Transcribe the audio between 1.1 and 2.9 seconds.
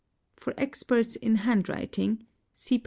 in Handwriting, (see p.